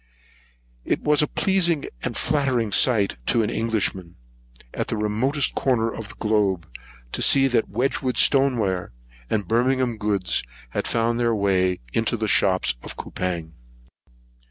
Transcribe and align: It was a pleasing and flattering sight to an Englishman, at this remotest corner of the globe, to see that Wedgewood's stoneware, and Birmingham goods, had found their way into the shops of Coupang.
It 0.83 1.03
was 1.03 1.21
a 1.21 1.27
pleasing 1.27 1.85
and 2.01 2.17
flattering 2.17 2.71
sight 2.71 3.17
to 3.27 3.43
an 3.43 3.51
Englishman, 3.51 4.15
at 4.73 4.87
this 4.87 4.97
remotest 4.99 5.53
corner 5.53 5.93
of 5.93 6.07
the 6.09 6.15
globe, 6.15 6.67
to 7.11 7.21
see 7.21 7.47
that 7.49 7.69
Wedgewood's 7.69 8.19
stoneware, 8.19 8.93
and 9.29 9.47
Birmingham 9.47 9.97
goods, 9.97 10.41
had 10.71 10.87
found 10.87 11.19
their 11.19 11.35
way 11.35 11.81
into 11.93 12.17
the 12.17 12.27
shops 12.27 12.73
of 12.81 12.97
Coupang. 12.97 13.53